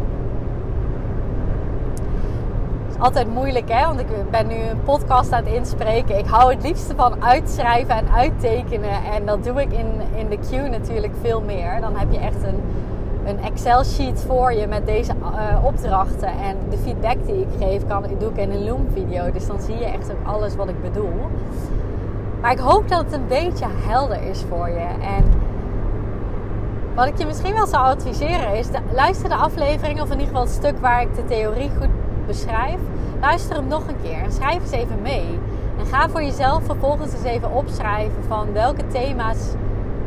Het 2.86 2.96
is 2.96 3.02
altijd 3.02 3.34
moeilijk 3.34 3.72
hè, 3.72 3.86
want 3.86 4.00
ik 4.00 4.30
ben 4.30 4.46
nu 4.46 4.54
een 4.54 4.82
podcast 4.82 5.32
aan 5.32 5.44
het 5.44 5.54
inspreken. 5.54 6.18
Ik 6.18 6.26
hou 6.26 6.54
het 6.54 6.62
liefste 6.62 6.94
van 6.96 7.24
uitschrijven 7.24 7.94
en 7.94 8.10
uittekenen. 8.12 9.04
En 9.12 9.26
dat 9.26 9.44
doe 9.44 9.60
ik 9.60 9.72
in, 9.72 9.86
in 10.14 10.28
de 10.28 10.38
queue 10.48 10.68
natuurlijk 10.68 11.12
veel 11.20 11.40
meer. 11.40 11.80
Dan 11.80 11.96
heb 11.96 12.12
je 12.12 12.18
echt 12.18 12.42
een, 12.42 12.60
een 13.28 13.42
Excel-sheet 13.42 14.24
voor 14.26 14.52
je 14.52 14.66
met 14.66 14.86
deze 14.86 15.12
uh, 15.22 15.64
opdrachten. 15.64 16.28
En 16.28 16.56
de 16.70 16.78
feedback 16.78 17.16
die 17.26 17.40
ik 17.40 17.48
geef, 17.58 17.86
kan, 17.86 18.04
doe 18.18 18.30
ik 18.30 18.36
in 18.36 18.50
een 18.50 18.64
Loom-video. 18.64 19.32
Dus 19.32 19.46
dan 19.46 19.60
zie 19.60 19.78
je 19.78 19.84
echt 19.84 20.10
ook 20.10 20.26
alles 20.26 20.56
wat 20.56 20.68
ik 20.68 20.82
bedoel. 20.82 21.12
Maar 22.40 22.52
ik 22.52 22.58
hoop 22.58 22.88
dat 22.88 22.98
het 23.04 23.12
een 23.12 23.26
beetje 23.26 23.66
helder 23.86 24.22
is 24.22 24.44
voor 24.48 24.68
je. 24.68 24.86
En 25.00 25.24
wat 26.94 27.06
ik 27.06 27.18
je 27.18 27.26
misschien 27.26 27.54
wel 27.54 27.66
zou 27.66 27.84
adviseren 27.84 28.54
is: 28.54 28.66
luister 28.92 29.28
de 29.28 29.34
aflevering, 29.34 30.00
of 30.00 30.06
in 30.06 30.12
ieder 30.12 30.26
geval 30.26 30.42
het 30.42 30.50
stuk 30.50 30.78
waar 30.80 31.02
ik 31.02 31.14
de 31.14 31.24
theorie 31.24 31.70
goed 31.78 31.88
beschrijf. 32.26 32.78
Luister 33.20 33.56
hem 33.56 33.68
nog 33.68 33.88
een 33.88 34.00
keer 34.02 34.22
en 34.22 34.32
schrijf 34.32 34.60
eens 34.60 34.70
even 34.70 35.02
mee. 35.02 35.38
En 35.78 35.86
ga 35.86 36.08
voor 36.08 36.22
jezelf 36.22 36.64
vervolgens 36.64 37.12
eens 37.12 37.22
even 37.22 37.52
opschrijven 37.52 38.24
van 38.28 38.52
welke 38.52 38.86
thema's 38.86 39.38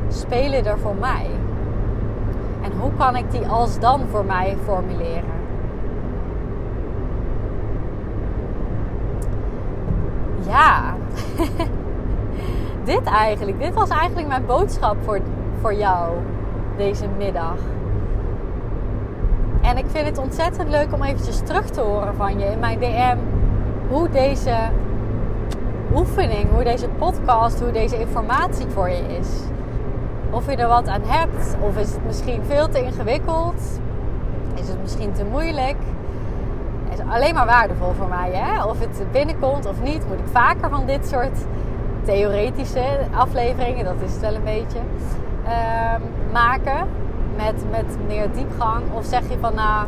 spelen 0.09 0.65
er 0.65 0.79
voor 0.79 0.95
mij. 0.95 1.25
Hoe 2.79 2.91
kan 2.97 3.15
ik 3.15 3.31
die 3.31 3.47
als 3.47 3.79
dan 3.79 4.01
voor 4.09 4.25
mij 4.25 4.57
formuleren? 4.63 5.39
Ja. 10.47 10.95
dit 12.83 13.03
eigenlijk. 13.03 13.59
Dit 13.59 13.73
was 13.73 13.89
eigenlijk 13.89 14.27
mijn 14.27 14.45
boodschap 14.45 14.95
voor, 15.03 15.19
voor 15.61 15.73
jou 15.73 16.17
deze 16.77 17.05
middag. 17.17 17.57
En 19.61 19.77
ik 19.77 19.85
vind 19.87 20.05
het 20.05 20.17
ontzettend 20.17 20.69
leuk 20.69 20.93
om 20.93 21.03
eventjes 21.03 21.39
terug 21.39 21.69
te 21.69 21.81
horen 21.81 22.15
van 22.15 22.39
je 22.39 22.45
in 22.45 22.59
mijn 22.59 22.79
DM. 22.79 23.17
Hoe 23.89 24.09
deze 24.09 24.55
oefening, 25.95 26.51
hoe 26.51 26.63
deze 26.63 26.87
podcast, 26.87 27.59
hoe 27.59 27.71
deze 27.71 27.99
informatie 27.99 28.67
voor 28.67 28.89
je 28.89 29.17
is. 29.19 29.29
Of 30.31 30.49
je 30.49 30.55
er 30.55 30.67
wat 30.67 30.87
aan 30.87 31.01
hebt, 31.05 31.55
of 31.59 31.77
is 31.77 31.91
het 31.91 32.05
misschien 32.05 32.43
veel 32.47 32.69
te 32.69 32.83
ingewikkeld? 32.83 33.61
Is 34.53 34.67
het 34.67 34.81
misschien 34.81 35.11
te 35.13 35.23
moeilijk? 35.25 35.77
Is 36.91 36.99
alleen 37.09 37.33
maar 37.33 37.45
waardevol 37.45 37.91
voor 37.97 38.07
mij. 38.07 38.31
Hè? 38.33 38.63
Of 38.63 38.79
het 38.79 39.11
binnenkomt 39.11 39.65
of 39.65 39.81
niet, 39.81 40.07
moet 40.07 40.19
ik 40.19 40.31
vaker 40.31 40.69
van 40.69 40.85
dit 40.85 41.07
soort 41.07 41.37
theoretische 42.03 42.83
afleveringen, 43.13 43.85
dat 43.85 43.95
is 44.05 44.11
het 44.11 44.21
wel 44.21 44.35
een 44.35 44.43
beetje, 44.43 44.79
ehm, 45.45 46.01
maken 46.31 46.87
met, 47.35 47.63
met 47.71 47.97
meer 48.07 48.31
diepgang? 48.31 48.83
Of 48.93 49.05
zeg 49.05 49.21
je 49.29 49.37
van 49.39 49.55
nou, 49.55 49.87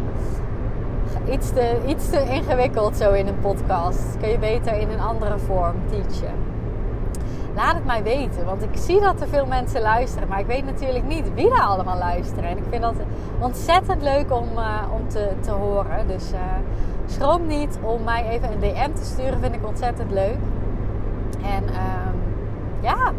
iets 1.29 1.53
te, 1.53 1.77
iets 1.87 2.09
te 2.09 2.23
ingewikkeld 2.29 2.97
zo 2.97 3.11
in 3.11 3.27
een 3.27 3.39
podcast? 3.39 4.17
Kun 4.19 4.29
je 4.29 4.39
beter 4.39 4.73
in 4.73 4.89
een 4.89 5.01
andere 5.01 5.37
vorm 5.37 5.75
teachen? 5.89 6.52
Laat 7.55 7.75
het 7.75 7.85
mij 7.85 8.03
weten, 8.03 8.45
want 8.45 8.63
ik 8.63 8.69
zie 8.73 9.01
dat 9.01 9.21
er 9.21 9.27
veel 9.27 9.45
mensen 9.45 9.81
luisteren, 9.81 10.27
maar 10.27 10.39
ik 10.39 10.45
weet 10.45 10.65
natuurlijk 10.65 11.05
niet 11.05 11.33
wie 11.33 11.49
daar 11.49 11.65
allemaal 11.65 11.97
luisteren. 11.97 12.49
En 12.49 12.57
ik 12.57 12.63
vind 12.69 12.81
dat 12.81 12.95
ontzettend 13.39 14.01
leuk 14.01 14.31
om, 14.31 14.47
uh, 14.55 14.81
om 14.93 15.07
te, 15.07 15.31
te 15.39 15.51
horen. 15.51 16.07
Dus 16.07 16.31
uh, 16.31 16.39
schroom 17.05 17.47
niet 17.47 17.79
om 17.81 18.03
mij 18.03 18.27
even 18.29 18.51
een 18.51 18.59
DM 18.59 18.93
te 18.93 19.05
sturen, 19.05 19.39
vind 19.39 19.55
ik 19.55 19.67
ontzettend 19.67 20.11
leuk. 20.11 20.37
En 21.41 21.63
um, 21.63 22.15
ja, 22.81 23.11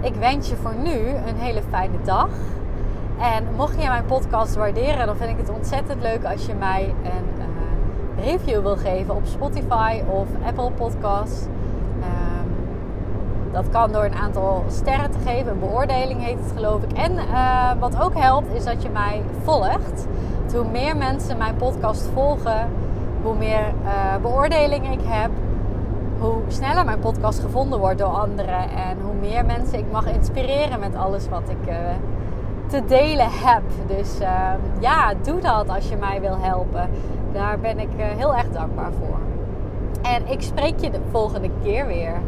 ik 0.00 0.14
wens 0.14 0.48
je 0.48 0.56
voor 0.56 0.74
nu 0.74 1.08
een 1.08 1.36
hele 1.36 1.62
fijne 1.70 1.96
dag. 2.04 2.28
En 3.18 3.44
mocht 3.56 3.82
je 3.82 3.88
mijn 3.88 4.04
podcast 4.04 4.54
waarderen, 4.54 5.06
dan 5.06 5.16
vind 5.16 5.30
ik 5.30 5.38
het 5.38 5.50
ontzettend 5.50 6.02
leuk 6.02 6.24
als 6.24 6.46
je 6.46 6.54
mij 6.54 6.94
een 7.02 7.38
uh, 7.38 8.24
review 8.24 8.60
wil 8.62 8.76
geven 8.76 9.14
op 9.14 9.26
Spotify 9.26 10.02
of 10.08 10.26
Apple 10.46 10.70
Podcasts. 10.70 11.46
Dat 13.56 13.68
kan 13.70 13.92
door 13.92 14.04
een 14.04 14.14
aantal 14.14 14.64
sterren 14.68 15.10
te 15.10 15.18
geven. 15.26 15.52
Een 15.52 15.58
beoordeling 15.58 16.24
heet 16.24 16.38
het 16.38 16.52
geloof 16.54 16.82
ik. 16.82 16.92
En 16.92 17.12
uh, 17.12 17.70
wat 17.78 18.00
ook 18.02 18.14
helpt 18.14 18.54
is 18.54 18.64
dat 18.64 18.82
je 18.82 18.88
mij 18.88 19.22
volgt. 19.42 20.06
Hoe 20.54 20.64
meer 20.70 20.96
mensen 20.96 21.36
mijn 21.36 21.56
podcast 21.56 22.08
volgen, 22.14 22.68
hoe 23.22 23.34
meer 23.34 23.72
uh, 23.84 24.16
beoordelingen 24.22 24.92
ik 24.92 25.00
heb 25.02 25.30
hoe 26.18 26.42
sneller 26.48 26.84
mijn 26.84 26.98
podcast 26.98 27.40
gevonden 27.40 27.78
wordt 27.78 27.98
door 27.98 28.08
anderen. 28.08 28.70
En 28.70 28.98
hoe 29.02 29.14
meer 29.20 29.44
mensen 29.44 29.78
ik 29.78 29.90
mag 29.92 30.06
inspireren 30.06 30.80
met 30.80 30.94
alles 30.94 31.28
wat 31.28 31.48
ik 31.48 31.68
uh, 31.68 31.76
te 32.66 32.84
delen 32.86 33.28
heb. 33.30 33.62
Dus 33.86 34.20
uh, 34.20 34.50
ja, 34.78 35.12
doe 35.22 35.40
dat 35.40 35.68
als 35.68 35.88
je 35.88 35.96
mij 35.96 36.20
wil 36.20 36.36
helpen. 36.38 36.90
Daar 37.32 37.58
ben 37.58 37.78
ik 37.78 37.88
heel 37.96 38.34
erg 38.36 38.50
dankbaar 38.52 38.92
voor. 38.92 39.18
En 40.02 40.28
ik 40.28 40.42
spreek 40.42 40.78
je 40.80 40.90
de 40.90 41.00
volgende 41.10 41.50
keer 41.62 41.86
weer. 41.86 42.20